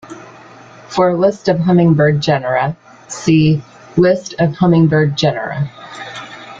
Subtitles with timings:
[0.89, 2.75] For a list of hummingbird genera,
[3.07, 3.61] see
[3.95, 5.69] "list of hummingbird genera".